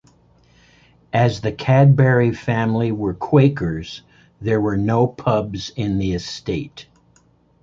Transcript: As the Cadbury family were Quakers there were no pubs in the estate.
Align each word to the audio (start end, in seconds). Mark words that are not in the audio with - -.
As 1.13 1.41
the 1.41 1.51
Cadbury 1.51 2.33
family 2.33 2.91
were 2.91 3.13
Quakers 3.13 4.01
there 4.41 4.59
were 4.59 4.75
no 4.75 5.05
pubs 5.05 5.69
in 5.75 5.99
the 5.99 6.13
estate. 6.13 6.87